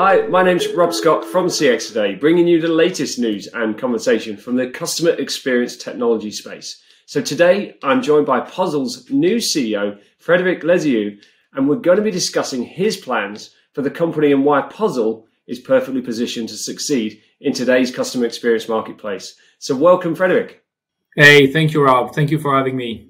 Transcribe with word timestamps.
Hi, 0.00 0.28
my 0.28 0.44
name's 0.44 0.68
Rob 0.74 0.94
Scott 0.94 1.24
from 1.24 1.46
CX 1.46 1.88
Today, 1.88 2.14
bringing 2.14 2.46
you 2.46 2.60
the 2.60 2.68
latest 2.68 3.18
news 3.18 3.48
and 3.48 3.76
conversation 3.76 4.36
from 4.36 4.54
the 4.54 4.70
customer 4.70 5.10
experience 5.10 5.76
technology 5.76 6.30
space. 6.30 6.80
So 7.06 7.20
today 7.20 7.74
I'm 7.82 8.00
joined 8.00 8.24
by 8.24 8.42
Puzzel's 8.42 9.10
new 9.10 9.38
CEO, 9.38 9.98
Frederic 10.18 10.62
Lesieux, 10.62 11.20
and 11.52 11.68
we're 11.68 11.80
going 11.80 11.96
to 11.96 12.04
be 12.04 12.12
discussing 12.12 12.62
his 12.62 12.96
plans 12.96 13.50
for 13.72 13.82
the 13.82 13.90
company 13.90 14.30
and 14.30 14.44
why 14.44 14.62
Puzzel 14.62 15.24
is 15.48 15.58
perfectly 15.58 16.00
positioned 16.00 16.48
to 16.50 16.56
succeed 16.56 17.20
in 17.40 17.52
today's 17.52 17.90
customer 17.90 18.26
experience 18.26 18.68
marketplace. 18.68 19.34
So 19.58 19.74
welcome, 19.74 20.14
Frederic. 20.14 20.62
Hey, 21.16 21.52
thank 21.52 21.72
you, 21.72 21.82
Rob. 21.82 22.14
Thank 22.14 22.30
you 22.30 22.38
for 22.38 22.56
having 22.56 22.76
me. 22.76 23.08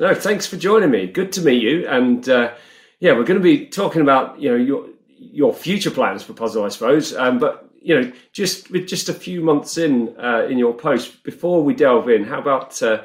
No, 0.00 0.14
thanks 0.14 0.46
for 0.46 0.56
joining 0.56 0.90
me. 0.90 1.08
Good 1.08 1.30
to 1.32 1.42
meet 1.42 1.62
you. 1.62 1.86
And 1.86 2.26
uh, 2.26 2.54
yeah, 3.00 3.12
we're 3.12 3.24
going 3.24 3.38
to 3.38 3.44
be 3.44 3.66
talking 3.66 4.00
about 4.00 4.40
you 4.40 4.48
know 4.48 4.56
your 4.56 4.86
your 5.32 5.54
future 5.54 5.90
plans 5.90 6.22
for 6.22 6.32
Puzzel, 6.32 6.64
I 6.64 6.68
suppose. 6.68 7.14
Um, 7.14 7.38
but 7.38 7.70
you 7.80 8.00
know, 8.00 8.12
just 8.32 8.70
with 8.70 8.86
just 8.86 9.08
a 9.08 9.14
few 9.14 9.42
months 9.42 9.78
in 9.78 10.14
uh, 10.18 10.46
in 10.50 10.58
your 10.58 10.74
post, 10.74 11.22
before 11.22 11.62
we 11.62 11.74
delve 11.74 12.08
in, 12.08 12.24
how 12.24 12.40
about 12.40 12.82
uh, 12.82 13.02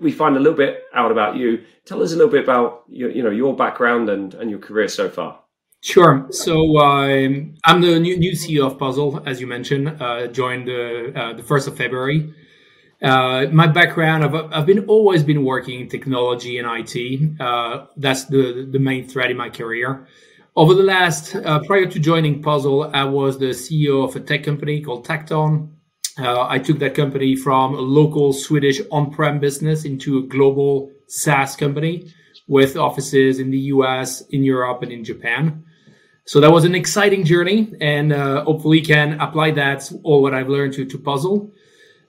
we 0.00 0.12
find 0.12 0.36
a 0.36 0.40
little 0.40 0.56
bit 0.56 0.84
out 0.94 1.10
about 1.10 1.36
you? 1.36 1.64
Tell 1.86 2.02
us 2.02 2.12
a 2.12 2.16
little 2.16 2.30
bit 2.30 2.44
about 2.44 2.84
your, 2.88 3.10
you 3.10 3.22
know 3.22 3.30
your 3.30 3.56
background 3.56 4.10
and 4.10 4.34
and 4.34 4.50
your 4.50 4.58
career 4.58 4.88
so 4.88 5.08
far. 5.08 5.40
Sure. 5.80 6.26
So 6.30 6.78
um, 6.78 7.54
I'm 7.64 7.80
the 7.80 8.00
new, 8.00 8.18
new 8.18 8.32
CEO 8.32 8.66
of 8.66 8.78
Puzzel, 8.78 9.24
as 9.26 9.40
you 9.40 9.46
mentioned. 9.46 10.02
Uh, 10.02 10.26
joined 10.26 10.68
uh, 10.68 11.34
the 11.34 11.44
first 11.46 11.68
of 11.68 11.76
February. 11.76 12.34
Uh, 13.00 13.46
my 13.52 13.68
background, 13.68 14.24
I've, 14.24 14.34
I've 14.52 14.66
been 14.66 14.86
always 14.86 15.22
been 15.22 15.44
working 15.44 15.80
in 15.80 15.88
technology 15.88 16.58
and 16.58 16.68
IT. 16.68 17.40
Uh, 17.40 17.86
that's 17.96 18.24
the 18.24 18.68
the 18.70 18.80
main 18.80 19.06
thread 19.06 19.30
in 19.30 19.36
my 19.36 19.50
career. 19.50 20.06
Over 20.58 20.74
the 20.74 20.82
last, 20.82 21.36
uh, 21.36 21.60
prior 21.60 21.86
to 21.86 22.00
joining 22.00 22.42
Puzzel, 22.42 22.92
I 22.92 23.04
was 23.04 23.38
the 23.38 23.50
CEO 23.50 24.02
of 24.02 24.16
a 24.16 24.20
tech 24.20 24.42
company 24.42 24.80
called 24.80 25.06
Tacton. 25.06 25.68
Uh, 26.18 26.48
I 26.48 26.58
took 26.58 26.80
that 26.80 26.96
company 26.96 27.36
from 27.36 27.76
a 27.76 27.80
local 27.80 28.32
Swedish 28.32 28.80
on-prem 28.90 29.38
business 29.38 29.84
into 29.84 30.18
a 30.18 30.22
global 30.22 30.90
SaaS 31.06 31.54
company 31.54 32.12
with 32.48 32.76
offices 32.76 33.38
in 33.38 33.52
the 33.52 33.58
US, 33.74 34.22
in 34.30 34.42
Europe, 34.42 34.82
and 34.82 34.90
in 34.90 35.04
Japan. 35.04 35.62
So 36.24 36.40
that 36.40 36.50
was 36.50 36.64
an 36.64 36.74
exciting 36.74 37.24
journey, 37.24 37.72
and 37.80 38.12
uh, 38.12 38.42
hopefully 38.42 38.80
can 38.80 39.20
apply 39.20 39.52
that 39.52 39.88
all 40.02 40.22
what 40.22 40.34
I've 40.34 40.48
learned 40.48 40.72
to, 40.72 40.84
to 40.86 40.98
Puzzel. 40.98 41.52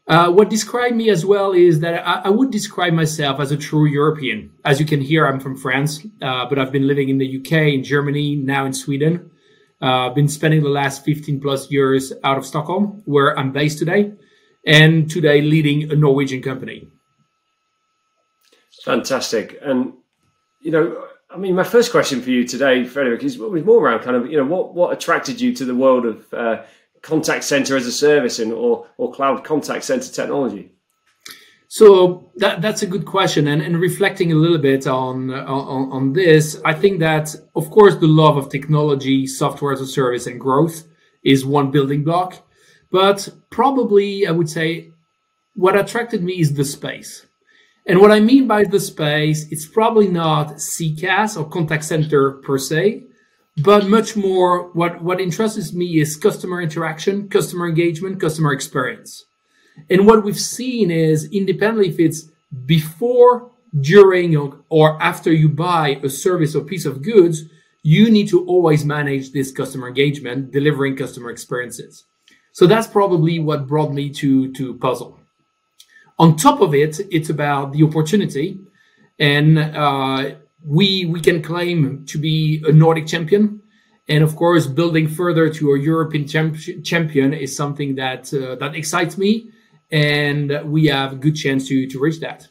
Uh, 0.09 0.31
what 0.31 0.49
described 0.49 0.95
me 0.95 1.11
as 1.11 1.23
well 1.23 1.51
is 1.51 1.81
that 1.81 2.03
I, 2.05 2.21
I, 2.25 2.29
would 2.29 2.49
describe 2.49 2.93
myself 2.93 3.39
as 3.39 3.51
a 3.51 3.57
true 3.57 3.85
European. 3.85 4.51
As 4.65 4.79
you 4.79 4.85
can 4.87 4.99
hear, 4.99 5.27
I'm 5.27 5.39
from 5.39 5.55
France, 5.55 6.03
uh, 6.23 6.47
but 6.49 6.57
I've 6.57 6.71
been 6.71 6.87
living 6.87 7.09
in 7.09 7.19
the 7.19 7.37
UK, 7.37 7.73
in 7.73 7.83
Germany, 7.83 8.35
now 8.35 8.65
in 8.65 8.73
Sweden. 8.73 9.29
I've 9.79 10.11
uh, 10.11 10.13
been 10.15 10.27
spending 10.27 10.63
the 10.63 10.69
last 10.69 11.05
15 11.05 11.39
plus 11.39 11.69
years 11.69 12.11
out 12.23 12.39
of 12.39 12.45
Stockholm, 12.45 13.03
where 13.05 13.37
I'm 13.37 13.51
based 13.51 13.77
today, 13.77 14.13
and 14.65 15.09
today 15.09 15.41
leading 15.41 15.91
a 15.91 15.95
Norwegian 15.95 16.41
company. 16.41 16.87
Fantastic. 18.83 19.59
And, 19.61 19.93
you 20.59 20.71
know, 20.71 21.05
I 21.29 21.37
mean, 21.37 21.53
my 21.53 21.63
first 21.63 21.91
question 21.91 22.19
for 22.23 22.31
you 22.31 22.47
today, 22.47 22.83
Frederic, 22.83 23.23
is 23.23 23.37
more 23.37 23.85
around 23.85 23.99
kind 23.99 24.15
of, 24.15 24.25
you 24.31 24.37
know, 24.37 24.45
what, 24.45 24.73
what 24.73 24.91
attracted 24.91 25.39
you 25.39 25.53
to 25.53 25.65
the 25.65 25.75
world 25.75 26.07
of 26.07 26.33
uh, 26.33 26.63
contact 27.01 27.43
center 27.43 27.75
as 27.75 27.85
a 27.85 27.91
service 27.91 28.39
and 28.39 28.51
or, 28.51 28.87
or 28.97 29.11
cloud 29.11 29.43
contact 29.43 29.83
center 29.83 30.11
technology? 30.11 30.71
So 31.71 32.31
that 32.37 32.63
that's 32.63 32.81
a 32.81 32.87
good 32.87 33.05
question, 33.05 33.47
and, 33.47 33.61
and 33.61 33.79
reflecting 33.79 34.31
a 34.31 34.35
little 34.35 34.57
bit 34.57 34.87
on, 34.87 35.29
on 35.31 35.91
on 35.91 36.13
this, 36.13 36.59
I 36.65 36.73
think 36.73 36.99
that 36.99 37.35
of 37.55 37.69
course 37.69 37.95
the 37.95 38.07
love 38.07 38.37
of 38.37 38.49
technology, 38.49 39.27
software 39.27 39.73
as 39.73 39.81
a 39.81 39.85
service, 39.85 40.25
and 40.25 40.39
growth 40.39 40.85
is 41.23 41.45
one 41.45 41.69
building 41.69 42.03
block, 42.03 42.43
but 42.91 43.29
probably 43.51 44.25
I 44.25 44.31
would 44.31 44.49
say 44.49 44.89
what 45.53 45.77
attracted 45.77 46.23
me 46.23 46.39
is 46.39 46.55
the 46.55 46.65
space. 46.65 47.27
And 47.85 47.99
what 47.99 48.11
I 48.11 48.19
mean 48.19 48.47
by 48.47 48.63
the 48.63 48.79
space, 48.79 49.51
it's 49.51 49.67
probably 49.67 50.07
not 50.07 50.55
CCaaS 50.55 51.39
or 51.39 51.49
contact 51.49 51.83
center 51.83 52.33
per 52.33 52.57
se, 52.57 53.03
but 53.63 53.87
much 53.87 54.15
more 54.15 54.69
what, 54.73 55.01
what 55.01 55.19
interests 55.19 55.73
me 55.73 55.99
is 55.99 56.15
customer 56.15 56.61
interaction, 56.61 57.29
customer 57.29 57.67
engagement, 57.67 58.21
customer 58.21 58.53
experience. 58.53 59.25
And 59.89 60.05
what 60.05 60.23
we've 60.23 60.39
seen 60.39 60.91
is 60.91 61.25
independently 61.31 61.89
if 61.89 61.99
it's 61.99 62.29
before, 62.65 63.51
during, 63.79 64.35
or 64.69 65.01
after 65.01 65.31
you 65.31 65.49
buy 65.49 65.99
a 66.03 66.09
service 66.09 66.55
or 66.55 66.63
piece 66.63 66.85
of 66.85 67.01
goods, 67.01 67.43
you 67.83 68.09
need 68.09 68.27
to 68.29 68.45
always 68.45 68.83
manage 68.83 69.31
this 69.31 69.51
customer 69.51 69.87
engagement, 69.87 70.51
delivering 70.51 70.95
customer 70.97 71.29
experiences. 71.29 72.03
So 72.51 72.67
that's 72.67 72.87
probably 72.87 73.39
what 73.39 73.67
brought 73.67 73.93
me 73.93 74.09
to, 74.09 74.51
to 74.53 74.73
Puzzel. 74.75 75.17
On 76.17 76.35
top 76.35 76.61
of 76.61 76.75
it, 76.75 76.99
it's 77.11 77.29
about 77.29 77.71
the 77.71 77.83
opportunity. 77.83 78.59
And 79.17 79.57
uh, 79.57 80.35
we 80.65 81.05
we 81.05 81.21
can 81.21 81.41
claim 81.41 82.05
to 82.07 82.17
be 82.17 82.63
a 82.67 82.71
Nordic 82.71 83.07
champion, 83.07 83.61
and 84.07 84.23
of 84.23 84.35
course, 84.35 84.67
building 84.67 85.07
further 85.07 85.49
to 85.49 85.71
a 85.73 85.79
European 85.79 86.27
champ- 86.27 86.83
champion 86.83 87.33
is 87.33 87.55
something 87.55 87.95
that 87.95 88.33
uh, 88.33 88.55
that 88.55 88.75
excites 88.75 89.17
me, 89.17 89.49
and 89.91 90.59
we 90.65 90.87
have 90.87 91.13
a 91.13 91.15
good 91.15 91.35
chance 91.35 91.67
to 91.67 91.87
to 91.87 91.99
reach 91.99 92.19
that. 92.19 92.47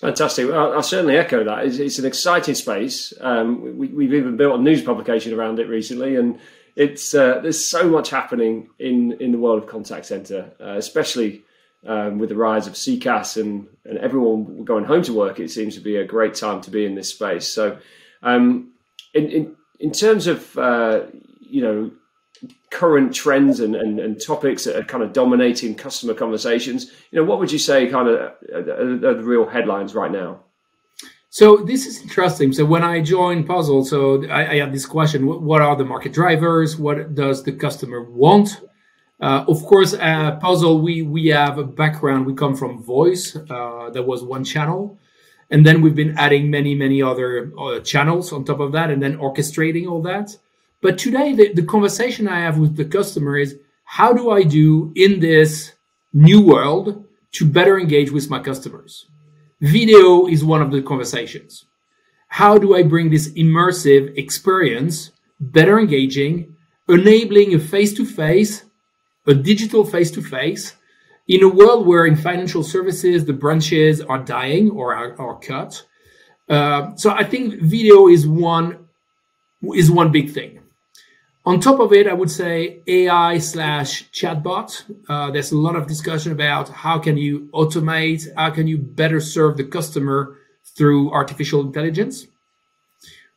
Fantastic. 0.00 0.48
Well, 0.48 0.74
I'll 0.74 0.82
certainly 0.82 1.16
echo 1.16 1.42
that. 1.42 1.66
It's, 1.66 1.78
it's 1.78 1.98
an 1.98 2.06
exciting 2.06 2.54
space. 2.54 3.12
Um, 3.20 3.76
we, 3.76 4.04
have 4.04 4.14
even 4.14 4.36
built 4.36 4.60
a 4.60 4.62
news 4.62 4.80
publication 4.80 5.34
around 5.34 5.58
it 5.58 5.68
recently, 5.68 6.14
and 6.14 6.38
it's 6.76 7.14
uh, 7.14 7.40
there's 7.40 7.66
so 7.66 7.88
much 7.88 8.10
happening 8.10 8.70
in 8.78 9.12
in 9.20 9.32
the 9.32 9.38
world 9.38 9.62
of 9.62 9.68
contact 9.68 10.06
center, 10.06 10.52
uh, 10.60 10.76
especially 10.76 11.44
um, 11.86 12.18
with 12.18 12.28
the 12.28 12.36
rise 12.36 12.66
of 12.66 12.74
CCaaS 12.74 13.40
and, 13.40 13.68
and 13.84 13.98
everyone 13.98 14.64
going 14.64 14.84
home 14.84 15.02
to 15.04 15.12
work, 15.12 15.38
it 15.38 15.50
seems 15.50 15.74
to 15.74 15.80
be 15.80 15.96
a 15.96 16.04
great 16.04 16.34
time 16.34 16.60
to 16.62 16.70
be 16.70 16.84
in 16.84 16.94
this 16.94 17.10
space. 17.10 17.46
So, 17.46 17.78
um, 18.22 18.72
in, 19.14 19.30
in, 19.30 19.56
in 19.80 19.92
terms 19.92 20.26
of 20.26 20.58
uh, 20.58 21.02
you 21.40 21.62
know 21.62 21.90
current 22.70 23.14
trends 23.14 23.60
and, 23.60 23.74
and, 23.74 23.98
and, 23.98 24.20
topics 24.20 24.64
that 24.64 24.76
are 24.76 24.84
kind 24.84 25.02
of 25.02 25.12
dominating 25.12 25.74
customer 25.74 26.14
conversations, 26.14 26.92
you 27.10 27.18
know, 27.18 27.24
what 27.24 27.38
would 27.38 27.50
you 27.50 27.58
say 27.58 27.88
kind 27.88 28.08
of 28.08 28.32
are 28.54 28.62
the 28.62 29.22
real 29.22 29.48
headlines 29.48 29.94
right 29.94 30.12
now? 30.12 30.40
So 31.30 31.58
this 31.58 31.86
is 31.86 32.00
interesting. 32.00 32.52
So 32.52 32.64
when 32.64 32.82
I 32.82 33.00
joined 33.02 33.46
Puzzel, 33.46 33.84
so 33.84 34.24
I, 34.28 34.52
I 34.52 34.56
have 34.56 34.72
this 34.72 34.86
question: 34.86 35.26
What 35.26 35.60
are 35.60 35.76
the 35.76 35.84
market 35.84 36.12
drivers? 36.12 36.76
What 36.76 37.14
does 37.14 37.42
the 37.42 37.52
customer 37.52 38.02
want? 38.02 38.60
Uh, 39.20 39.44
of 39.48 39.64
course, 39.64 39.94
uh, 39.94 40.38
Puzzel, 40.40 40.80
we, 40.80 41.02
we 41.02 41.26
have 41.26 41.58
a 41.58 41.64
background. 41.64 42.26
We 42.26 42.34
come 42.34 42.54
from 42.54 42.82
voice. 42.82 43.36
Uh, 43.36 43.90
that 43.90 44.04
was 44.04 44.22
one 44.22 44.44
channel. 44.44 44.98
And 45.50 45.64
then 45.64 45.80
we've 45.80 45.94
been 45.94 46.16
adding 46.18 46.50
many, 46.50 46.74
many 46.74 47.02
other 47.02 47.52
uh, 47.58 47.80
channels 47.80 48.32
on 48.32 48.44
top 48.44 48.60
of 48.60 48.72
that 48.72 48.90
and 48.90 49.02
then 49.02 49.16
orchestrating 49.16 49.88
all 49.88 50.02
that. 50.02 50.36
But 50.80 50.98
today, 50.98 51.34
the, 51.34 51.52
the 51.52 51.64
conversation 51.64 52.28
I 52.28 52.40
have 52.40 52.58
with 52.58 52.76
the 52.76 52.84
customer 52.84 53.36
is 53.36 53.58
how 53.84 54.12
do 54.12 54.30
I 54.30 54.42
do 54.42 54.92
in 54.94 55.18
this 55.18 55.72
new 56.12 56.40
world 56.42 57.04
to 57.32 57.46
better 57.46 57.78
engage 57.78 58.12
with 58.12 58.30
my 58.30 58.38
customers? 58.38 59.06
Video 59.60 60.26
is 60.26 60.44
one 60.44 60.62
of 60.62 60.70
the 60.70 60.82
conversations. 60.82 61.64
How 62.28 62.58
do 62.58 62.76
I 62.76 62.82
bring 62.82 63.10
this 63.10 63.32
immersive 63.32 64.16
experience, 64.16 65.10
better 65.40 65.80
engaging, 65.80 66.54
enabling 66.88 67.54
a 67.54 67.58
face 67.58 67.92
to 67.94 68.04
face 68.04 68.64
a 69.28 69.34
digital 69.34 69.84
face 69.84 70.10
to 70.12 70.22
face 70.22 70.74
in 71.28 71.44
a 71.44 71.48
world 71.48 71.86
where 71.86 72.06
in 72.06 72.16
financial 72.16 72.64
services 72.64 73.24
the 73.26 73.32
branches 73.32 74.00
are 74.00 74.18
dying 74.18 74.70
or 74.70 74.94
are, 74.94 75.20
are 75.20 75.38
cut. 75.38 75.84
Uh, 76.48 76.96
so 76.96 77.10
I 77.10 77.24
think 77.24 77.60
video 77.60 78.08
is 78.08 78.26
one 78.26 78.88
is 79.74 79.90
one 79.90 80.10
big 80.10 80.30
thing. 80.30 80.60
On 81.44 81.60
top 81.60 81.80
of 81.80 81.92
it, 81.92 82.06
I 82.06 82.12
would 82.12 82.30
say 82.30 82.80
AI 82.86 83.38
slash 83.38 84.10
chatbot. 84.10 84.84
Uh, 85.08 85.30
there's 85.30 85.52
a 85.52 85.56
lot 85.56 85.76
of 85.76 85.86
discussion 85.86 86.32
about 86.32 86.68
how 86.68 86.98
can 86.98 87.16
you 87.16 87.48
automate, 87.52 88.26
how 88.36 88.50
can 88.50 88.66
you 88.66 88.78
better 88.78 89.20
serve 89.20 89.56
the 89.56 89.64
customer 89.64 90.36
through 90.76 91.10
artificial 91.10 91.60
intelligence, 91.62 92.26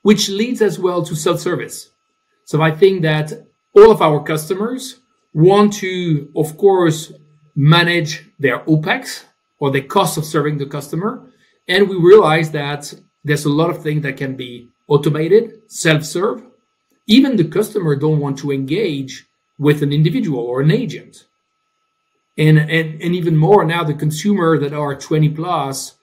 which 0.01 0.29
leads 0.29 0.61
as 0.61 0.77
well 0.77 1.03
to 1.03 1.15
self-service. 1.15 1.89
So 2.45 2.61
I 2.61 2.71
think 2.71 3.01
that 3.01 3.47
all 3.73 3.91
of 3.91 4.01
our 4.01 4.21
customers 4.23 5.00
want 5.33 5.73
to, 5.73 6.31
of 6.35 6.57
course, 6.57 7.11
manage 7.55 8.25
their 8.39 8.59
OPEX 8.59 9.25
or 9.59 9.71
the 9.71 9.81
cost 9.81 10.17
of 10.17 10.25
serving 10.25 10.57
the 10.57 10.65
customer. 10.65 11.27
And 11.67 11.89
we 11.89 11.95
realize 11.95 12.51
that 12.51 12.93
there's 13.23 13.45
a 13.45 13.49
lot 13.49 13.69
of 13.69 13.81
things 13.81 14.03
that 14.03 14.17
can 14.17 14.35
be 14.35 14.69
automated, 14.87 15.61
self-serve. 15.71 16.43
Even 17.07 17.35
the 17.35 17.45
customer 17.45 17.95
don't 17.95 18.19
want 18.19 18.37
to 18.39 18.51
engage 18.51 19.25
with 19.57 19.83
an 19.83 19.93
individual 19.93 20.39
or 20.39 20.61
an 20.61 20.71
agent. 20.71 21.25
And, 22.37 22.57
and, 22.57 23.01
and 23.01 23.15
even 23.15 23.37
more 23.37 23.63
now, 23.63 23.83
the 23.83 23.93
consumer 23.93 24.57
that 24.57 24.73
are 24.73 24.95
20 24.95 25.29
plus, 25.29 25.95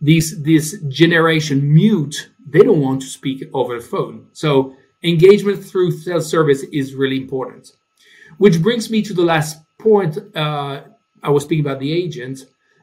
these, 0.00 0.42
this 0.42 0.80
generation 0.88 1.72
mute, 1.72 2.30
they 2.48 2.60
don't 2.60 2.80
want 2.80 3.02
to 3.02 3.06
speak 3.06 3.44
over 3.52 3.78
the 3.78 3.86
phone. 3.86 4.28
So 4.32 4.76
engagement 5.02 5.62
through 5.64 5.92
self-service 5.92 6.62
is 6.72 6.94
really 6.94 7.16
important. 7.16 7.72
Which 8.38 8.62
brings 8.62 8.90
me 8.90 9.02
to 9.02 9.14
the 9.14 9.22
last 9.22 9.62
point. 9.78 10.18
Uh, 10.34 10.82
I 11.22 11.30
was 11.30 11.44
speaking 11.44 11.64
about 11.64 11.80
the 11.80 11.92
agent. 11.92 12.40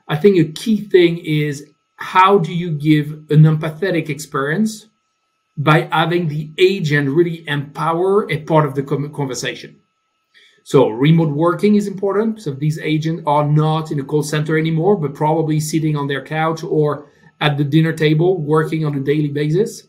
I 0.08 0.18
think 0.18 0.38
a 0.38 0.52
key 0.52 0.82
thing 0.82 1.18
is 1.20 1.72
how 1.96 2.40
do 2.40 2.54
you 2.54 2.72
give 2.72 3.12
an 3.30 3.44
empathetic 3.44 4.10
experience 4.10 4.88
by 5.58 5.88
having 5.92 6.28
the 6.28 6.50
agent 6.58 7.10
really 7.10 7.48
empower 7.48 8.30
a 8.32 8.42
part 8.42 8.66
of 8.66 8.74
the 8.74 8.84
conversation. 8.84 9.78
So 10.64 10.90
remote 10.90 11.30
working 11.30 11.76
is 11.76 11.88
important. 11.88 12.42
So 12.42 12.52
these 12.52 12.80
agents 12.80 13.24
are 13.28 13.48
not 13.48 13.92
in 13.92 14.00
a 14.00 14.04
call 14.04 14.24
center 14.24 14.58
anymore, 14.58 14.96
but 14.96 15.14
probably 15.14 15.60
sitting 15.60 15.96
on 15.96 16.08
their 16.08 16.24
couch 16.24 16.64
or 16.64 17.08
at 17.40 17.58
the 17.58 17.64
dinner 17.64 17.94
table 17.94 18.40
working 18.42 18.86
on 18.86 18.96
a 18.96 19.00
daily 19.00 19.30
basis. 19.30 19.88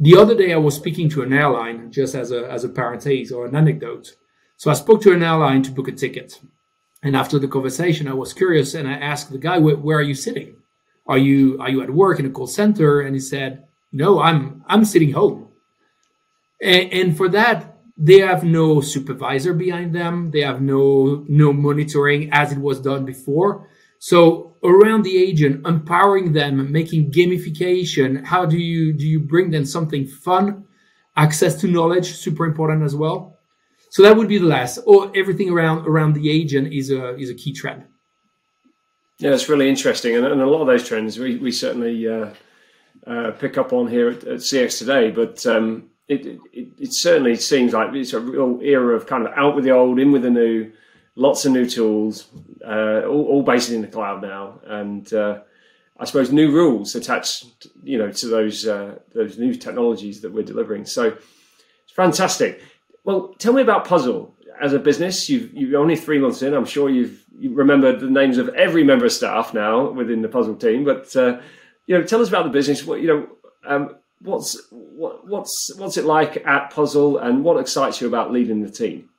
The 0.00 0.16
other 0.16 0.34
day 0.34 0.52
I 0.52 0.56
was 0.56 0.74
speaking 0.74 1.08
to 1.10 1.22
an 1.22 1.32
airline 1.32 1.92
just 1.92 2.14
as 2.14 2.32
a, 2.32 2.50
as 2.50 2.64
a 2.64 2.68
parenthesis 2.68 3.30
or 3.30 3.46
an 3.46 3.54
anecdote. 3.54 4.16
So 4.64 4.70
I 4.70 4.74
spoke 4.74 5.02
to 5.02 5.12
an 5.12 5.22
airline 5.22 5.62
to 5.64 5.70
book 5.70 5.88
a 5.88 5.92
ticket. 5.92 6.40
And 7.02 7.14
after 7.14 7.38
the 7.38 7.48
conversation, 7.48 8.08
I 8.08 8.14
was 8.14 8.32
curious 8.32 8.72
and 8.72 8.88
I 8.88 8.94
asked 8.94 9.30
the 9.30 9.36
guy, 9.36 9.58
where, 9.58 9.98
are 9.98 10.08
you 10.10 10.14
sitting? 10.14 10.56
Are 11.06 11.18
you, 11.18 11.60
are 11.60 11.68
you 11.68 11.82
at 11.82 11.90
work 11.90 12.18
in 12.18 12.24
a 12.24 12.30
call 12.30 12.46
center? 12.46 13.02
And 13.02 13.14
he 13.14 13.20
said, 13.20 13.64
no, 13.92 14.22
I'm, 14.22 14.64
I'm 14.66 14.86
sitting 14.86 15.12
home. 15.12 15.48
And, 16.62 16.90
and 16.94 17.14
for 17.14 17.28
that, 17.28 17.76
they 17.98 18.20
have 18.20 18.42
no 18.42 18.80
supervisor 18.80 19.52
behind 19.52 19.94
them. 19.94 20.30
They 20.30 20.40
have 20.40 20.62
no, 20.62 21.26
no 21.28 21.52
monitoring 21.52 22.30
as 22.32 22.50
it 22.50 22.58
was 22.58 22.80
done 22.80 23.04
before. 23.04 23.68
So 23.98 24.56
around 24.64 25.02
the 25.02 25.18
agent, 25.18 25.66
empowering 25.66 26.32
them, 26.32 26.72
making 26.72 27.12
gamification. 27.12 28.24
How 28.24 28.46
do 28.46 28.56
you, 28.56 28.94
do 28.94 29.06
you 29.06 29.20
bring 29.20 29.50
them 29.50 29.66
something 29.66 30.06
fun? 30.06 30.64
Access 31.18 31.60
to 31.60 31.66
knowledge, 31.66 32.14
super 32.14 32.46
important 32.46 32.82
as 32.82 32.94
well 32.94 33.33
so 33.94 34.02
that 34.02 34.16
would 34.16 34.26
be 34.26 34.38
the 34.38 34.46
last. 34.46 34.80
Or 34.86 35.12
everything 35.14 35.50
around 35.50 35.86
around 35.86 36.14
the 36.14 36.28
agent 36.28 36.72
is 36.72 36.90
a 36.90 37.16
is 37.16 37.30
a 37.30 37.34
key 37.34 37.52
trend. 37.52 37.84
Yeah, 39.20 39.30
it's 39.30 39.48
really 39.48 39.68
interesting, 39.68 40.16
and, 40.16 40.26
and 40.26 40.40
a 40.40 40.46
lot 40.46 40.62
of 40.62 40.66
those 40.66 40.88
trends 40.88 41.16
we 41.16 41.36
we 41.36 41.52
certainly 41.52 42.08
uh, 42.08 42.30
uh, 43.06 43.30
pick 43.38 43.56
up 43.56 43.72
on 43.72 43.86
here 43.86 44.08
at, 44.08 44.24
at 44.24 44.40
CX 44.40 44.78
today. 44.78 45.12
But 45.12 45.46
um, 45.46 45.90
it, 46.08 46.26
it, 46.52 46.68
it 46.76 46.92
certainly 46.92 47.36
seems 47.36 47.72
like 47.72 47.94
it's 47.94 48.14
a 48.14 48.18
real 48.18 48.58
era 48.62 48.96
of 48.96 49.06
kind 49.06 49.28
of 49.28 49.32
out 49.36 49.54
with 49.54 49.62
the 49.62 49.70
old, 49.70 50.00
in 50.00 50.10
with 50.10 50.22
the 50.22 50.30
new. 50.30 50.72
Lots 51.16 51.44
of 51.44 51.52
new 51.52 51.70
tools, 51.70 52.26
uh, 52.66 53.02
all, 53.02 53.26
all, 53.26 53.42
based 53.44 53.70
in 53.70 53.82
the 53.82 53.86
cloud 53.86 54.20
now, 54.20 54.60
and 54.66 55.14
uh, 55.14 55.42
I 55.96 56.04
suppose 56.04 56.32
new 56.32 56.50
rules 56.50 56.96
attached, 56.96 57.68
you 57.84 57.98
know, 57.98 58.10
to 58.10 58.26
those 58.26 58.66
uh, 58.66 58.98
those 59.14 59.38
new 59.38 59.54
technologies 59.54 60.22
that 60.22 60.32
we're 60.32 60.42
delivering. 60.42 60.84
So 60.84 61.16
it's 61.84 61.92
fantastic. 61.94 62.60
Well, 63.04 63.34
tell 63.38 63.52
me 63.52 63.62
about 63.62 63.86
Puzzel 63.86 64.32
as 64.60 64.72
a 64.72 64.78
business. 64.78 65.28
You've 65.28 65.52
you're 65.52 65.80
only 65.80 65.96
three 65.96 66.18
months 66.18 66.42
in. 66.42 66.54
I'm 66.54 66.64
sure 66.64 66.88
you've 66.88 67.24
you 67.38 67.52
remembered 67.52 68.00
the 68.00 68.10
names 68.10 68.38
of 68.38 68.48
every 68.50 68.84
member 68.84 69.06
of 69.06 69.12
staff 69.12 69.52
now 69.52 69.90
within 69.90 70.22
the 70.22 70.28
Puzzel 70.28 70.58
team. 70.58 70.84
But 70.84 71.14
uh, 71.14 71.40
you 71.86 71.96
know, 71.96 72.04
tell 72.04 72.22
us 72.22 72.28
about 72.28 72.44
the 72.44 72.50
business. 72.50 72.84
What 72.84 73.00
you 73.00 73.08
know, 73.08 73.28
um, 73.66 73.96
what's 74.20 74.60
what, 74.70 75.26
what's 75.26 75.70
what's 75.76 75.96
it 75.96 76.04
like 76.04 76.46
at 76.46 76.72
Puzzel, 76.72 77.22
and 77.22 77.44
what 77.44 77.60
excites 77.60 78.00
you 78.00 78.08
about 78.08 78.32
leading 78.32 78.62
the 78.62 78.70
team? 78.70 79.10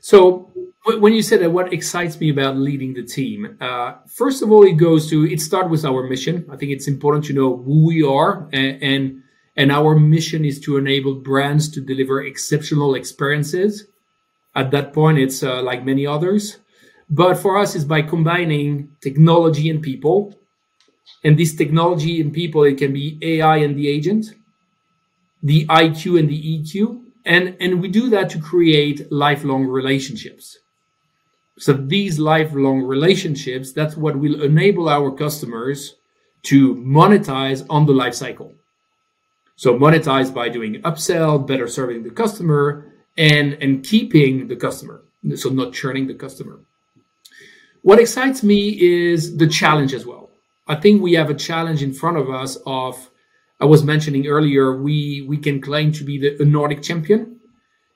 So 0.00 0.50
when 0.98 1.12
you 1.12 1.22
said 1.22 1.40
that, 1.42 1.50
what 1.50 1.72
excites 1.72 2.18
me 2.18 2.30
about 2.30 2.56
leading 2.56 2.92
the 2.94 3.04
team? 3.04 3.56
Uh, 3.60 3.94
first 4.08 4.42
of 4.42 4.50
all, 4.50 4.64
it 4.64 4.72
goes 4.72 5.08
to 5.10 5.24
it 5.24 5.40
starts 5.40 5.68
with 5.68 5.84
our 5.84 6.02
mission. 6.04 6.46
I 6.50 6.56
think 6.56 6.72
it's 6.72 6.88
important 6.88 7.24
to 7.26 7.34
know 7.34 7.56
who 7.56 7.86
we 7.86 8.02
are 8.02 8.48
and, 8.52 8.82
and 8.82 9.21
and 9.56 9.70
our 9.70 9.98
mission 9.98 10.44
is 10.44 10.60
to 10.60 10.76
enable 10.76 11.14
brands 11.14 11.68
to 11.70 11.80
deliver 11.80 12.24
exceptional 12.24 12.94
experiences. 12.94 13.86
At 14.54 14.70
that 14.70 14.92
point, 14.92 15.18
it's 15.18 15.42
uh, 15.42 15.62
like 15.62 15.84
many 15.84 16.06
others. 16.06 16.58
But 17.10 17.34
for 17.34 17.58
us, 17.58 17.74
it's 17.74 17.84
by 17.84 18.02
combining 18.02 18.96
technology 19.02 19.68
and 19.68 19.82
people. 19.82 20.34
And 21.24 21.38
this 21.38 21.54
technology 21.54 22.20
and 22.20 22.32
people, 22.32 22.64
it 22.64 22.78
can 22.78 22.92
be 22.92 23.18
AI 23.22 23.58
and 23.58 23.76
the 23.76 23.88
agent, 23.88 24.26
the 25.42 25.66
IQ 25.66 26.18
and 26.18 26.28
the 26.28 26.58
EQ. 26.58 27.02
And, 27.24 27.56
and 27.60 27.80
we 27.80 27.88
do 27.88 28.08
that 28.10 28.30
to 28.30 28.40
create 28.40 29.12
lifelong 29.12 29.66
relationships. 29.66 30.58
So 31.58 31.74
these 31.74 32.18
lifelong 32.18 32.82
relationships, 32.82 33.72
that's 33.72 33.96
what 33.96 34.16
will 34.16 34.42
enable 34.42 34.88
our 34.88 35.12
customers 35.12 35.96
to 36.44 36.74
monetize 36.76 37.64
on 37.68 37.86
the 37.86 37.92
life 37.92 38.14
cycle. 38.14 38.54
So 39.62 39.78
monetize 39.78 40.34
by 40.34 40.48
doing 40.48 40.82
upsell, 40.82 41.46
better 41.46 41.68
serving 41.68 42.02
the 42.02 42.10
customer, 42.10 42.92
and 43.16 43.52
and 43.62 43.84
keeping 43.84 44.48
the 44.48 44.56
customer. 44.56 45.04
So 45.36 45.50
not 45.50 45.72
churning 45.72 46.08
the 46.08 46.14
customer. 46.14 46.58
What 47.82 48.00
excites 48.00 48.42
me 48.42 48.60
is 48.70 49.36
the 49.36 49.46
challenge 49.46 49.94
as 49.94 50.04
well. 50.04 50.30
I 50.66 50.74
think 50.74 51.00
we 51.00 51.12
have 51.12 51.30
a 51.30 51.34
challenge 51.48 51.80
in 51.80 51.92
front 51.92 52.16
of 52.16 52.28
us 52.28 52.58
of 52.66 53.08
I 53.60 53.66
was 53.66 53.84
mentioning 53.84 54.26
earlier, 54.26 54.64
we 54.86 55.24
we 55.28 55.36
can 55.36 55.60
claim 55.60 55.92
to 55.92 56.02
be 56.02 56.18
the 56.18 56.44
Nordic 56.44 56.82
champion, 56.82 57.38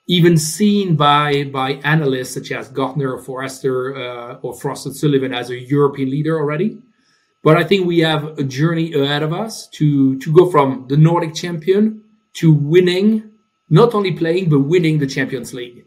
even 0.07 0.37
seen 0.37 0.95
by 0.95 1.43
by 1.59 1.69
analysts 1.95 2.33
such 2.35 2.49
as 2.53 2.69
Gartner 2.69 3.11
or 3.15 3.21
Forrester 3.21 3.77
uh, 4.03 4.39
or 4.41 4.53
Frost 4.53 4.85
and 4.85 4.95
Sullivan 4.95 5.33
as 5.33 5.49
a 5.49 5.59
European 5.59 6.11
leader 6.11 6.39
already. 6.39 6.81
But 7.47 7.55
I 7.55 7.63
think 7.63 7.87
we 7.87 7.99
have 7.99 8.37
a 8.37 8.43
journey 8.43 8.91
ahead 8.91 9.23
of 9.23 9.31
us 9.31 9.69
to, 9.75 10.19
to 10.19 10.33
go 10.33 10.51
from 10.51 10.85
the 10.89 10.97
Nordic 10.97 11.33
champion 11.33 12.03
to 12.33 12.51
winning, 12.51 13.31
not 13.69 13.95
only 13.95 14.11
playing, 14.11 14.49
but 14.49 14.59
winning 14.59 14.99
the 14.99 15.07
Champions 15.07 15.53
League. 15.53 15.85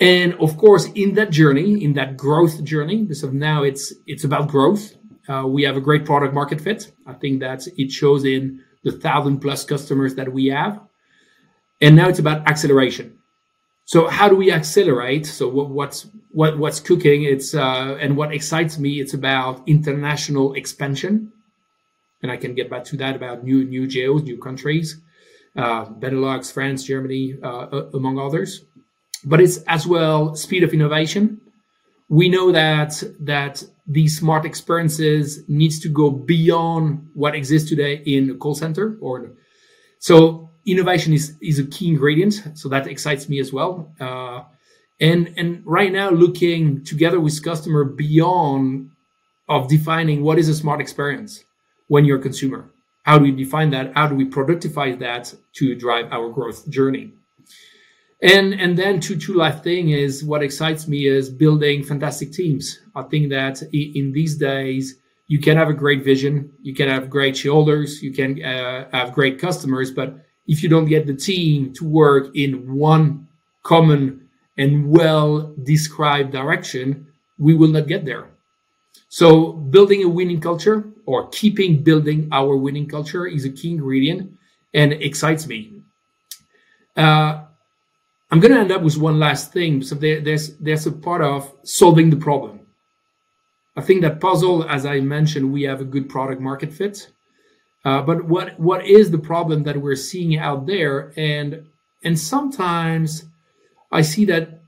And 0.00 0.32
of 0.40 0.56
course, 0.56 0.86
in 0.94 1.16
that 1.16 1.28
journey, 1.28 1.84
in 1.84 1.92
that 2.00 2.16
growth 2.16 2.64
journey, 2.64 3.02
because 3.02 3.22
now 3.24 3.62
it's, 3.62 3.92
it's 4.06 4.24
about 4.24 4.48
growth. 4.48 4.94
Uh, 5.28 5.46
we 5.46 5.64
have 5.64 5.76
a 5.76 5.82
great 5.82 6.06
product 6.06 6.32
market 6.32 6.62
fit. 6.62 6.90
I 7.06 7.12
think 7.12 7.40
that 7.40 7.66
it 7.76 7.92
shows 7.92 8.24
in 8.24 8.64
the 8.84 8.92
thousand 8.92 9.40
plus 9.40 9.66
customers 9.66 10.14
that 10.14 10.32
we 10.32 10.46
have. 10.46 10.80
And 11.82 11.94
now 11.94 12.08
it's 12.08 12.20
about 12.20 12.48
acceleration. 12.48 13.13
So 13.84 14.08
how 14.08 14.28
do 14.28 14.36
we 14.36 14.50
accelerate? 14.50 15.26
So 15.26 15.48
what, 15.48 15.68
what's 15.68 16.06
what 16.30 16.58
what's 16.58 16.80
cooking? 16.80 17.24
It's 17.24 17.54
uh, 17.54 17.98
and 18.00 18.16
what 18.16 18.32
excites 18.32 18.78
me. 18.78 19.00
It's 19.00 19.14
about 19.14 19.62
international 19.68 20.54
expansion, 20.54 21.32
and 22.22 22.32
I 22.32 22.36
can 22.36 22.54
get 22.54 22.70
back 22.70 22.84
to 22.86 22.96
that 22.96 23.14
about 23.14 23.44
new 23.44 23.64
new 23.64 23.86
geos, 23.86 24.22
new 24.22 24.38
countries, 24.38 25.00
uh, 25.56 25.84
Benelux, 25.84 26.50
France, 26.50 26.84
Germany, 26.84 27.34
uh, 27.42 27.90
among 27.92 28.18
others. 28.18 28.64
But 29.24 29.40
it's 29.40 29.58
as 29.64 29.86
well 29.86 30.34
speed 30.34 30.64
of 30.64 30.72
innovation. 30.72 31.40
We 32.08 32.28
know 32.30 32.52
that 32.52 33.02
that 33.20 33.64
these 33.86 34.16
smart 34.18 34.46
experiences 34.46 35.42
needs 35.46 35.78
to 35.80 35.90
go 35.90 36.10
beyond 36.10 37.10
what 37.14 37.34
exists 37.34 37.68
today 37.68 38.02
in 38.06 38.30
a 38.30 38.34
call 38.34 38.54
center 38.54 38.96
or 39.00 39.32
so 39.98 40.50
innovation 40.66 41.12
is 41.12 41.36
is 41.40 41.58
a 41.58 41.64
key 41.64 41.88
ingredient, 41.88 42.42
so 42.54 42.68
that 42.68 42.86
excites 42.86 43.28
me 43.28 43.38
as 43.40 43.52
well. 43.52 43.92
Uh, 44.00 44.42
and 45.00 45.32
and 45.36 45.62
right 45.64 45.92
now, 45.92 46.10
looking 46.10 46.84
together 46.84 47.20
with 47.20 47.42
customer 47.42 47.84
beyond 47.84 48.90
of 49.48 49.68
defining 49.68 50.22
what 50.22 50.38
is 50.38 50.48
a 50.48 50.54
smart 50.54 50.80
experience 50.80 51.44
when 51.88 52.04
you're 52.04 52.18
a 52.18 52.22
consumer. 52.22 52.70
How 53.02 53.18
do 53.18 53.24
we 53.24 53.32
define 53.32 53.70
that? 53.70 53.92
How 53.94 54.06
do 54.06 54.14
we 54.14 54.24
productify 54.24 54.98
that 54.98 55.34
to 55.54 55.74
drive 55.74 56.10
our 56.10 56.30
growth 56.30 56.68
journey? 56.70 57.12
And 58.22 58.54
and 58.54 58.78
then 58.78 59.00
two 59.00 59.16
two 59.16 59.34
life 59.34 59.62
thing 59.62 59.90
is 59.90 60.24
what 60.24 60.42
excites 60.42 60.88
me 60.88 61.06
is 61.06 61.28
building 61.28 61.82
fantastic 61.82 62.32
teams. 62.32 62.80
I 62.94 63.02
think 63.02 63.28
that 63.30 63.62
in 63.72 64.12
these 64.12 64.36
days 64.36 64.96
you 65.26 65.38
can 65.38 65.56
have 65.56 65.68
a 65.68 65.74
great 65.74 66.04
vision, 66.04 66.52
you 66.62 66.74
can 66.74 66.88
have 66.88 67.10
great 67.10 67.36
shareholders, 67.36 68.02
you 68.02 68.12
can 68.12 68.42
uh, 68.42 68.88
have 68.92 69.12
great 69.12 69.38
customers, 69.38 69.90
but 69.90 70.24
if 70.46 70.62
you 70.62 70.68
don't 70.68 70.86
get 70.86 71.06
the 71.06 71.14
team 71.14 71.72
to 71.74 71.84
work 71.84 72.34
in 72.34 72.74
one 72.74 73.28
common 73.62 74.28
and 74.56 74.88
well 74.88 75.54
described 75.62 76.32
direction, 76.32 77.06
we 77.38 77.54
will 77.54 77.68
not 77.68 77.88
get 77.88 78.04
there. 78.04 78.28
So 79.08 79.52
building 79.52 80.02
a 80.02 80.08
winning 80.08 80.40
culture 80.40 80.84
or 81.06 81.28
keeping 81.28 81.82
building 81.82 82.28
our 82.32 82.56
winning 82.56 82.88
culture 82.88 83.26
is 83.26 83.44
a 83.44 83.50
key 83.50 83.70
ingredient 83.72 84.32
and 84.72 84.92
excites 84.92 85.46
me. 85.46 85.80
Uh, 86.96 87.44
I'm 88.30 88.40
going 88.40 88.52
to 88.52 88.60
end 88.60 88.72
up 88.72 88.82
with 88.82 88.96
one 88.96 89.18
last 89.18 89.52
thing. 89.52 89.82
So 89.82 89.94
there, 89.94 90.20
there's 90.20 90.56
there's 90.56 90.86
a 90.86 90.92
part 90.92 91.22
of 91.22 91.52
solving 91.62 92.10
the 92.10 92.16
problem. 92.16 92.60
I 93.76 93.80
think 93.80 94.02
that 94.02 94.20
Puzzel, 94.20 94.68
as 94.68 94.86
I 94.86 95.00
mentioned, 95.00 95.52
we 95.52 95.62
have 95.62 95.80
a 95.80 95.84
good 95.84 96.08
product 96.08 96.40
market 96.40 96.72
fit. 96.72 97.10
Uh, 97.84 98.02
but 98.02 98.24
what 98.24 98.58
what 98.58 98.86
is 98.86 99.10
the 99.10 99.18
problem 99.18 99.62
that 99.64 99.80
we're 99.80 99.96
seeing 99.96 100.38
out 100.38 100.66
there? 100.66 101.12
And 101.16 101.66
and 102.02 102.18
sometimes 102.18 103.24
I 103.92 104.02
see 104.02 104.24
that 104.26 104.60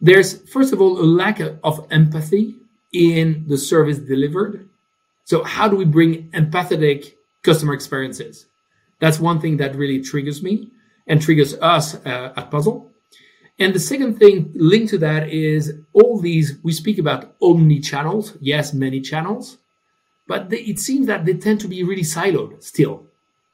there's 0.00 0.48
first 0.50 0.72
of 0.72 0.80
all 0.80 1.00
a 1.00 1.04
lack 1.04 1.40
of 1.40 1.86
empathy 1.90 2.54
in 2.92 3.44
the 3.48 3.58
service 3.58 3.98
delivered. 3.98 4.68
So 5.24 5.44
how 5.44 5.68
do 5.68 5.76
we 5.76 5.84
bring 5.84 6.30
empathetic 6.30 7.14
customer 7.42 7.74
experiences? 7.74 8.46
That's 9.00 9.18
one 9.20 9.40
thing 9.40 9.56
that 9.58 9.76
really 9.76 10.00
triggers 10.02 10.42
me. 10.42 10.70
and 11.06 11.22
triggers 11.22 11.54
us 11.54 11.94
uh, 12.06 12.32
at 12.36 12.50
Puzzel. 12.50 12.90
And 13.58 13.74
the 13.74 13.80
second 13.80 14.18
thing 14.18 14.52
linked 14.54 14.90
to 14.90 14.98
that 14.98 15.30
is 15.30 15.72
all 15.92 16.20
these, 16.20 16.58
we 16.62 16.72
speak 16.72 16.98
about 16.98 17.34
omni 17.40 17.80
channels. 17.80 18.36
Yes, 18.40 18.74
many 18.74 19.00
channels, 19.00 19.58
but 20.26 20.50
they, 20.50 20.58
it 20.58 20.78
seems 20.78 21.06
that 21.06 21.24
they 21.24 21.34
tend 21.34 21.60
to 21.60 21.68
be 21.68 21.82
really 21.82 22.02
siloed 22.02 22.62
still. 22.62 23.06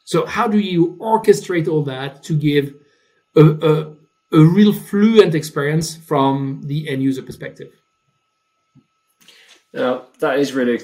So 0.04 0.26
how 0.26 0.48
do 0.48 0.58
you 0.58 0.96
orchestrate 1.00 1.68
all 1.68 1.84
that 1.84 2.22
to 2.24 2.34
give 2.34 2.74
a, 3.36 3.42
a, 3.42 3.96
a 4.32 4.44
real 4.44 4.72
fluent 4.72 5.34
experience 5.34 5.96
from 5.96 6.62
the 6.64 6.88
end 6.88 7.02
user 7.02 7.22
perspective? 7.22 7.72
Now, 9.72 10.06
that 10.18 10.38
is 10.38 10.52
really 10.52 10.78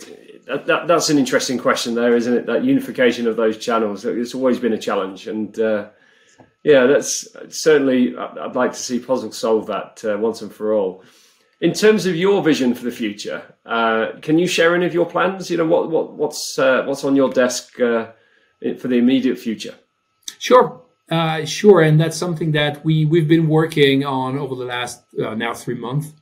that, 0.46 0.66
that, 0.66 0.86
that's 0.88 1.10
an 1.10 1.18
interesting 1.18 1.58
question 1.58 1.94
there, 1.94 2.16
isn't 2.16 2.32
it? 2.32 2.46
That 2.46 2.64
unification 2.64 3.26
of 3.26 3.36
those 3.36 3.58
channels. 3.58 4.04
It's 4.04 4.34
always 4.34 4.58
been 4.58 4.72
a 4.72 4.78
challenge, 4.78 5.28
and 5.28 5.58
uh, 5.60 5.88
yeah, 6.62 6.86
that's 6.86 7.28
certainly. 7.50 8.16
I'd 8.16 8.56
like 8.56 8.72
to 8.72 8.78
see 8.78 8.98
Puzzel 8.98 9.34
solve 9.34 9.66
that 9.66 10.02
uh, 10.04 10.16
once 10.16 10.40
and 10.40 10.52
for 10.52 10.72
all. 10.72 11.04
In 11.60 11.72
terms 11.72 12.06
of 12.06 12.14
your 12.14 12.40
vision 12.42 12.72
for 12.72 12.84
the 12.84 12.92
future, 12.92 13.42
uh, 13.66 14.12
can 14.22 14.38
you 14.38 14.46
share 14.46 14.76
any 14.76 14.86
of 14.86 14.94
your 14.94 15.06
plans? 15.06 15.50
You 15.50 15.56
know, 15.56 15.66
what, 15.66 15.90
what 15.90 16.12
what's 16.12 16.56
uh, 16.58 16.84
what's 16.84 17.02
on 17.02 17.16
your 17.16 17.30
desk 17.30 17.80
uh, 17.80 18.12
for 18.78 18.86
the 18.86 18.96
immediate 18.96 19.38
future? 19.38 19.74
Sure. 20.38 20.82
Uh, 21.10 21.44
sure, 21.44 21.80
and 21.80 21.98
that's 21.98 22.16
something 22.16 22.52
that 22.52 22.84
we 22.84 23.06
we've 23.06 23.26
been 23.26 23.48
working 23.48 24.04
on 24.04 24.38
over 24.38 24.54
the 24.54 24.64
last 24.64 25.02
uh, 25.24 25.34
now 25.34 25.54
three 25.54 25.74
months. 25.74 26.12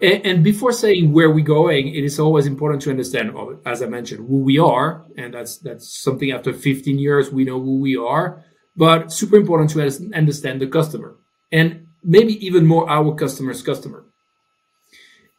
And, 0.00 0.26
and, 0.26 0.44
before 0.44 0.72
saying 0.72 1.12
where 1.12 1.30
we're 1.30 1.44
going, 1.44 1.94
it 1.94 2.04
is 2.04 2.18
always 2.18 2.46
important 2.46 2.82
to 2.82 2.90
understand, 2.90 3.34
as 3.66 3.82
I 3.82 3.86
mentioned, 3.86 4.26
who 4.28 4.38
we 4.38 4.58
are, 4.58 5.06
and 5.16 5.34
that's 5.34 5.58
that's 5.58 6.02
something. 6.02 6.30
After 6.30 6.52
15 6.52 6.98
years, 6.98 7.32
we 7.32 7.44
know 7.44 7.60
who 7.60 7.78
we 7.78 7.96
are, 7.96 8.44
but 8.76 9.10
super 9.10 9.36
important 9.36 9.70
to 9.70 9.82
understand 10.14 10.60
the 10.60 10.66
customer, 10.66 11.16
and 11.50 11.88
maybe 12.04 12.34
even 12.46 12.66
more 12.66 12.88
our 12.88 13.14
customer's 13.14 13.62
customer. 13.62 14.04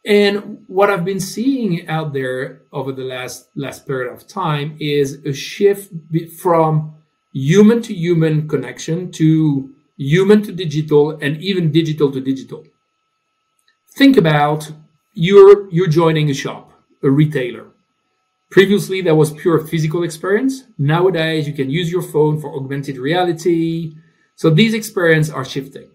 And 0.05 0.63
what 0.67 0.89
I've 0.89 1.05
been 1.05 1.19
seeing 1.19 1.87
out 1.87 2.11
there 2.13 2.63
over 2.73 2.91
the 2.91 3.03
last 3.03 3.47
last 3.55 3.87
period 3.87 4.11
of 4.11 4.27
time 4.27 4.75
is 4.79 5.23
a 5.25 5.31
shift 5.31 5.93
from 6.37 6.95
human 7.33 7.81
to 7.83 7.93
human 7.93 8.47
connection 8.49 9.11
to 9.13 9.69
human 9.97 10.43
to 10.43 10.51
digital 10.51 11.11
and 11.21 11.37
even 11.41 11.71
digital 11.71 12.11
to 12.11 12.19
digital. 12.19 12.65
Think 13.95 14.17
about 14.17 14.71
you're 15.13 15.71
you're 15.71 15.87
joining 15.87 16.29
a 16.29 16.33
shop, 16.33 16.73
a 17.01 17.09
retailer. 17.09 17.67
Previously 18.51 19.01
there 19.01 19.15
was 19.15 19.31
pure 19.31 19.65
physical 19.65 20.03
experience. 20.03 20.63
Nowadays 20.77 21.47
you 21.47 21.53
can 21.53 21.69
use 21.69 21.89
your 21.89 22.01
phone 22.01 22.41
for 22.41 22.53
augmented 22.53 22.97
reality. 22.97 23.95
So 24.35 24.49
these 24.49 24.73
experiences 24.73 25.33
are 25.33 25.45
shifting. 25.45 25.92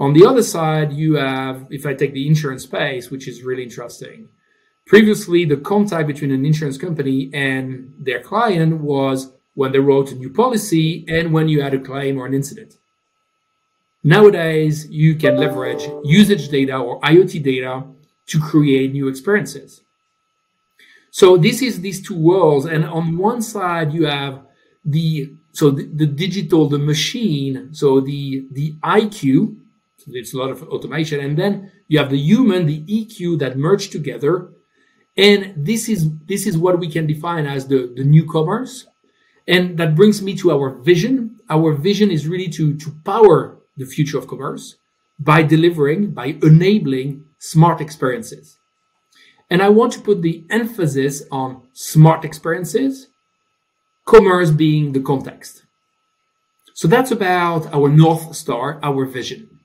On 0.00 0.14
the 0.14 0.24
other 0.24 0.42
side, 0.42 0.94
you 0.94 1.16
have, 1.16 1.66
if 1.70 1.84
I 1.84 1.92
take 1.92 2.14
the 2.14 2.26
insurance 2.26 2.62
space, 2.62 3.10
which 3.10 3.28
is 3.28 3.42
really 3.42 3.62
interesting. 3.62 4.30
Previously, 4.86 5.44
the 5.44 5.58
contact 5.58 6.08
between 6.08 6.30
an 6.30 6.46
insurance 6.46 6.78
company 6.78 7.30
and 7.34 7.94
their 7.98 8.20
client 8.20 8.80
was 8.80 9.30
when 9.54 9.72
they 9.72 9.78
wrote 9.78 10.10
a 10.10 10.14
new 10.14 10.30
policy 10.30 11.04
and 11.06 11.34
when 11.34 11.50
you 11.50 11.60
had 11.60 11.74
a 11.74 11.78
claim 11.78 12.16
or 12.18 12.24
an 12.24 12.32
incident. 12.32 12.78
Nowadays, 14.02 14.88
you 14.88 15.14
can 15.16 15.36
leverage 15.36 15.86
usage 16.02 16.48
data 16.48 16.78
or 16.78 16.98
IoT 17.02 17.42
data 17.42 17.84
to 18.28 18.40
create 18.40 18.92
new 18.92 19.06
experiences. 19.06 19.82
So 21.10 21.36
this 21.36 21.60
is 21.60 21.82
these 21.82 22.00
two 22.00 22.16
worlds. 22.16 22.64
And 22.64 22.86
on 22.86 23.18
one 23.18 23.42
side, 23.42 23.92
you 23.92 24.06
have 24.06 24.40
the, 24.82 25.34
so 25.52 25.70
the, 25.70 25.84
the 25.84 26.06
digital, 26.06 26.68
the 26.68 26.78
machine. 26.78 27.74
So 27.74 28.00
the, 28.00 28.46
the 28.50 28.72
IQ, 28.82 29.56
it's 30.08 30.34
a 30.34 30.38
lot 30.38 30.50
of 30.50 30.62
automation. 30.64 31.20
And 31.20 31.36
then 31.36 31.72
you 31.88 31.98
have 31.98 32.10
the 32.10 32.18
human, 32.18 32.66
the 32.66 32.84
EQ 32.84 33.38
that 33.40 33.58
merge 33.58 33.90
together. 33.90 34.50
And 35.16 35.54
this 35.56 35.88
is, 35.88 36.08
this 36.26 36.46
is 36.46 36.56
what 36.56 36.78
we 36.78 36.88
can 36.88 37.06
define 37.06 37.46
as 37.46 37.68
the, 37.68 37.92
the 37.96 38.04
new 38.04 38.26
commerce 38.26 38.86
and 39.50 39.78
that 39.78 39.96
brings 39.96 40.22
me 40.22 40.36
to 40.36 40.52
our 40.52 40.70
vision. 40.70 41.40
Our 41.50 41.72
vision 41.74 42.10
is 42.10 42.28
really 42.28 42.48
to, 42.50 42.76
to 42.76 42.90
power 43.04 43.58
the 43.76 43.84
future 43.84 44.16
of 44.16 44.28
commerce 44.28 44.76
by 45.18 45.42
delivering, 45.42 46.12
by 46.12 46.36
enabling 46.42 47.24
smart 47.38 47.80
experiences. 47.80 48.58
And 49.50 49.60
I 49.60 49.68
want 49.68 49.92
to 49.94 50.00
put 50.00 50.22
the 50.22 50.44
emphasis 50.50 51.24
on 51.32 51.62
smart 51.72 52.24
experiences, 52.24 53.08
commerce 54.04 54.50
being 54.50 54.92
the 54.92 55.00
context. 55.00 55.64
So 56.74 56.86
that's 56.86 57.10
about 57.10 57.74
our 57.74 57.88
North 57.88 58.34
Star, 58.36 58.78
our 58.82 59.04
vision. 59.04 59.59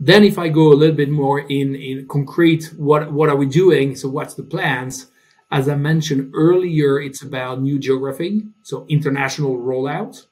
Then 0.00 0.24
if 0.24 0.38
I 0.38 0.48
go 0.48 0.72
a 0.72 0.74
little 0.74 0.96
bit 0.96 1.10
more 1.10 1.40
in, 1.40 1.74
in 1.74 2.06
concrete, 2.08 2.72
what, 2.76 3.12
what 3.12 3.28
are 3.28 3.36
we 3.36 3.46
doing? 3.46 3.96
So 3.96 4.08
what's 4.08 4.34
the 4.34 4.42
plans? 4.42 5.06
As 5.50 5.68
I 5.68 5.76
mentioned 5.76 6.32
earlier, 6.34 7.00
it's 7.00 7.22
about 7.22 7.62
new 7.62 7.78
geography, 7.78 8.42
so 8.62 8.86
international 8.88 9.56
rollout. 9.56 10.26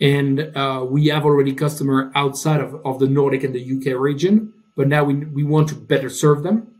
And 0.00 0.54
uh, 0.56 0.84
we 0.88 1.06
have 1.06 1.24
already 1.24 1.54
customer 1.54 2.10
outside 2.14 2.60
of, 2.60 2.74
of 2.84 2.98
the 2.98 3.06
Nordic 3.06 3.44
and 3.44 3.54
the 3.54 3.76
UK 3.76 3.98
region, 3.98 4.52
but 4.76 4.88
now 4.88 5.04
we, 5.04 5.14
we 5.14 5.44
want 5.44 5.68
to 5.68 5.74
better 5.74 6.10
serve 6.10 6.42
them. 6.42 6.74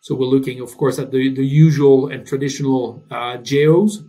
So 0.00 0.14
we're 0.14 0.26
looking, 0.26 0.60
of 0.60 0.76
course, 0.76 0.98
at 0.98 1.10
the, 1.10 1.34
the 1.34 1.44
usual 1.44 2.08
and 2.08 2.26
traditional 2.26 3.04
uh, 3.10 3.38
geos, 3.38 4.04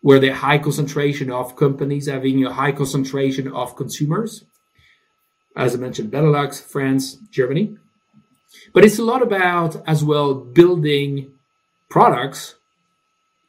where 0.00 0.18
the 0.18 0.30
high 0.30 0.58
concentration 0.58 1.30
of 1.30 1.56
companies 1.56 2.08
having 2.08 2.44
a 2.44 2.52
high 2.52 2.72
concentration 2.72 3.48
of 3.48 3.76
consumers. 3.76 4.44
As 5.56 5.74
I 5.74 5.78
mentioned, 5.78 6.12
Benelux, 6.12 6.62
France, 6.62 7.16
Germany. 7.30 7.76
But 8.72 8.84
it's 8.84 8.98
a 8.98 9.04
lot 9.04 9.22
about 9.22 9.82
as 9.86 10.04
well 10.04 10.34
building 10.34 11.32
products 11.88 12.56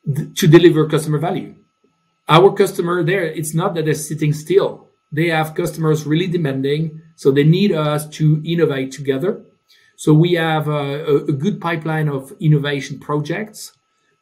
th- 0.05 0.39
to 0.39 0.47
deliver 0.47 0.87
customer 0.87 1.19
value. 1.19 1.55
Our 2.27 2.53
customer 2.53 3.03
there, 3.03 3.25
it's 3.25 3.53
not 3.53 3.75
that 3.75 3.85
they're 3.85 3.93
sitting 3.93 4.33
still. 4.33 4.87
They 5.11 5.27
have 5.27 5.55
customers 5.55 6.05
really 6.05 6.27
demanding, 6.27 7.01
so 7.15 7.31
they 7.31 7.43
need 7.43 7.71
us 7.71 8.07
to 8.09 8.41
innovate 8.45 8.91
together. 8.91 9.41
So 9.95 10.13
we 10.13 10.33
have 10.33 10.67
a, 10.67 11.05
a 11.27 11.33
good 11.33 11.61
pipeline 11.61 12.07
of 12.07 12.33
innovation 12.39 12.99
projects 12.99 13.73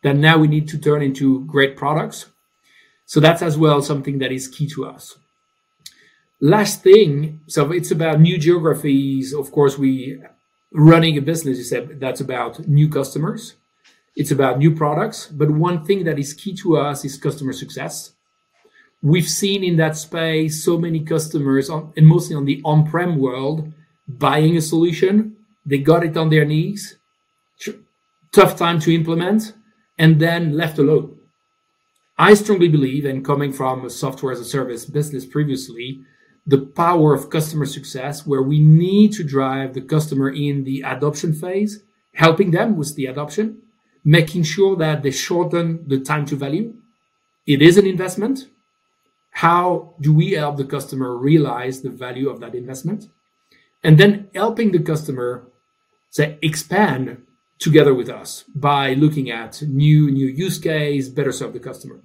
that 0.04 0.16
now 0.16 0.38
we 0.38 0.48
need 0.48 0.68
to 0.70 0.78
turn 0.78 1.02
into 1.02 1.46
great 1.46 1.78
products. 1.78 2.26
So 3.06 3.20
that's 3.20 3.42
as 3.42 3.58
well 3.58 3.82
something 3.82 4.20
that 4.20 4.32
is 4.32 4.48
key 4.48 4.68
to 4.70 4.86
us. 4.86 5.18
Last 6.42 6.84
thing, 6.84 7.42
so 7.48 7.72
it's 7.72 7.92
about 7.92 8.22
new 8.22 8.38
geographies. 8.38 9.34
Of 9.34 9.52
course, 9.52 9.78
we 9.78 10.22
running 10.72 11.18
a 11.18 11.22
business, 11.22 11.58
you 11.58 11.64
said 11.64 12.00
that's 12.00 12.22
about 12.22 12.68
new 12.68 12.88
customers. 12.88 13.56
It's 14.16 14.32
about 14.32 14.58
new 14.58 14.74
products. 14.74 15.28
But 15.28 15.52
one 15.52 15.84
thing 15.84 16.06
that 16.06 16.20
is 16.20 16.34
key 16.34 16.56
to 16.58 16.78
us 16.78 17.04
is 17.04 17.18
customer 17.18 17.54
success. 17.54 18.14
We've 19.02 19.28
seen 19.28 19.64
in 19.64 19.78
that 19.78 19.98
space 19.98 20.64
so 20.64 20.78
many 20.78 21.02
customers, 21.02 21.70
on, 21.70 21.94
and 21.96 22.08
mostly 22.08 22.36
on 22.36 22.46
the 22.46 22.62
on 22.64 22.90
prem 22.90 23.18
world, 23.18 23.72
buying 24.08 24.58
a 24.58 24.62
solution. 24.62 25.38
They 25.66 25.78
got 25.78 26.04
it 26.04 26.18
on 26.18 26.30
their 26.30 26.46
knees, 26.46 26.98
tough 28.32 28.58
time 28.58 28.80
to 28.82 28.94
implement, 28.94 29.54
and 29.98 30.20
then 30.20 30.56
left 30.56 30.80
alone. 30.80 31.18
I 32.18 32.34
strongly 32.34 32.68
believe, 32.68 33.06
and 33.06 33.24
coming 33.24 33.54
from 33.54 33.86
a 33.86 33.90
software 33.90 34.34
as 34.34 34.40
a 34.40 34.46
service 34.46 34.86
business 34.86 35.26
previously, 35.26 36.02
the 36.50 36.58
power 36.58 37.14
of 37.14 37.30
customer 37.30 37.66
success, 37.66 38.26
where 38.26 38.42
we 38.42 38.60
need 38.60 39.14
to 39.14 39.24
drive 39.24 39.74
the 39.74 39.82
customer 39.82 40.30
in 40.30 40.64
the 40.64 40.82
adoption 40.82 41.32
phase, 41.32 41.84
helping 42.16 42.50
them 42.50 42.76
with 42.76 42.96
the 42.96 43.06
adoption, 43.06 43.62
making 44.04 44.42
sure 44.42 44.76
that 44.76 45.04
they 45.04 45.12
shorten 45.12 45.88
the 45.88 46.00
time 46.00 46.26
to 46.26 46.36
value. 46.36 46.74
It 47.46 47.62
is 47.62 47.78
an 47.78 47.86
investment. 47.86 48.48
How 49.32 49.94
do 50.02 50.12
we 50.12 50.32
help 50.32 50.58
the 50.58 50.66
customer 50.66 51.16
realize 51.16 51.82
the 51.82 51.92
value 51.92 52.30
of 52.30 52.40
that 52.40 52.56
investment? 52.56 53.10
And 53.84 54.00
then 54.00 54.30
helping 54.34 54.72
the 54.72 54.80
customer 54.80 55.48
say 56.10 56.40
expand 56.42 57.22
together 57.60 57.94
with 57.94 58.10
us 58.10 58.44
by 58.56 58.96
looking 58.96 59.30
at 59.30 59.62
new 59.62 60.10
new 60.10 60.28
use 60.28 60.58
case, 60.58 61.10
better 61.10 61.32
serve 61.32 61.54
the 61.54 61.60
customer. 61.60 62.00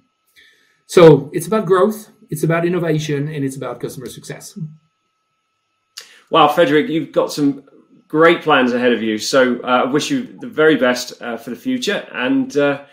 So 0.85 1.31
it's 1.33 1.47
about 1.47 1.65
growth, 1.65 2.11
it's 2.29 2.43
about 2.43 2.65
innovation, 2.65 3.27
and 3.27 3.43
it's 3.43 3.55
about 3.55 3.79
customer 3.79 4.07
success. 4.07 4.57
Wow, 6.29 6.47
Frederic, 6.47 6.89
you've 6.89 7.11
got 7.11 7.31
some 7.31 7.63
great 8.07 8.41
plans 8.41 8.73
ahead 8.73 8.93
of 8.93 9.01
you. 9.01 9.17
So 9.17 9.59
uh, 9.63 9.67
I 9.67 9.85
wish 9.85 10.09
you 10.09 10.37
the 10.39 10.47
very 10.47 10.75
best 10.75 11.21
uh, 11.21 11.37
for 11.37 11.49
the 11.49 11.55
future. 11.55 12.07
And 12.13 12.55
uh, 12.57 12.83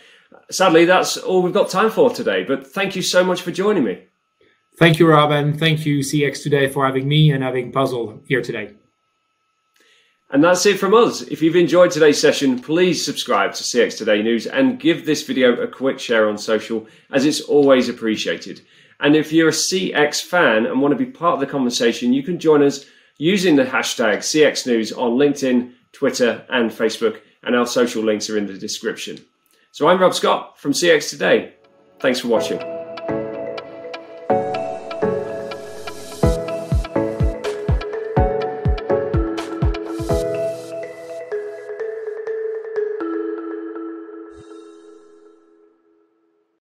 sadly, 0.50 0.84
that's 0.84 1.16
all 1.16 1.42
we've 1.42 1.52
got 1.52 1.70
time 1.70 1.90
for 1.90 2.10
today. 2.10 2.44
But 2.44 2.66
thank 2.66 2.96
you 2.96 3.02
so 3.02 3.24
much 3.24 3.42
for 3.42 3.50
joining 3.50 3.84
me. 3.84 4.04
Thank 4.78 4.98
you, 4.98 5.06
Robin. 5.08 5.56
Thank 5.56 5.84
you, 5.84 6.00
CX 6.00 6.42
Today, 6.42 6.68
for 6.68 6.86
having 6.86 7.06
me 7.06 7.30
and 7.30 7.42
having 7.42 7.72
Puzzel 7.72 8.22
here 8.26 8.42
today. 8.42 8.72
And 10.32 10.42
that's 10.42 10.64
it 10.64 10.78
from 10.78 10.94
us. 10.94 11.20
If 11.20 11.42
you've 11.42 11.56
enjoyed 11.56 11.90
today's 11.90 12.18
session, 12.18 12.58
please 12.58 13.04
subscribe 13.04 13.52
to 13.52 13.62
CX 13.62 13.98
Today 13.98 14.22
News 14.22 14.46
and 14.46 14.80
give 14.80 15.04
this 15.04 15.22
video 15.22 15.60
a 15.60 15.68
quick 15.68 15.98
share 15.98 16.26
on 16.26 16.38
social, 16.38 16.86
as 17.10 17.26
it's 17.26 17.42
always 17.42 17.90
appreciated. 17.90 18.62
And 19.00 19.14
if 19.14 19.30
you're 19.30 19.50
a 19.50 19.52
CX 19.52 20.22
fan 20.22 20.64
and 20.64 20.80
want 20.80 20.92
to 20.92 21.04
be 21.04 21.10
part 21.10 21.34
of 21.34 21.40
the 21.40 21.46
conversation, 21.46 22.14
you 22.14 22.22
can 22.22 22.38
join 22.38 22.62
us 22.62 22.86
using 23.18 23.56
the 23.56 23.64
hashtag 23.64 24.18
CX 24.18 24.66
News 24.66 24.90
on 24.90 25.12
LinkedIn, 25.12 25.74
Twitter, 25.92 26.46
and 26.48 26.70
Facebook. 26.70 27.20
And 27.42 27.54
our 27.54 27.66
social 27.66 28.02
links 28.02 28.30
are 28.30 28.38
in 28.38 28.46
the 28.46 28.56
description. 28.56 29.18
So 29.70 29.86
I'm 29.86 30.00
Rob 30.00 30.14
Scott 30.14 30.58
from 30.58 30.72
CX 30.72 31.10
Today. 31.10 31.52
Thanks 32.00 32.20
for 32.20 32.28
watching. 32.28 32.81